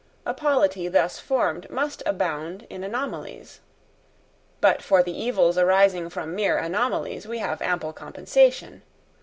A 0.25 0.33
polity 0.33 0.87
thus 0.87 1.19
formed 1.19 1.69
must 1.69 2.01
abound 2.07 2.65
in 2.71 2.83
anomalies. 2.83 3.59
But 4.59 4.81
for 4.81 5.03
the 5.03 5.15
evils 5.15 5.59
arising 5.59 6.09
from 6.09 6.33
mere 6.33 6.57
anomalies 6.57 7.27
we 7.27 7.37
have 7.37 7.61
ample 7.61 7.93
compensation. 7.93 8.81